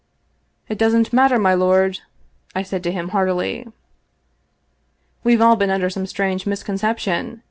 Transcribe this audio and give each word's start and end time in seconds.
"It 0.71 0.79
doesn't 0.79 1.13
matter, 1.13 1.37
my 1.37 1.53
lord," 1.53 1.99
I 2.55 2.63
said 2.63 2.81
to 2.85 2.91
him 2.91 3.09
heartily." 3.09 3.67
We've 5.23 5.41
all 5.41 5.55
been 5.57 5.69
under 5.69 5.91
some 5.91 6.07
strange 6.07 6.47
misconception. 6.47 7.39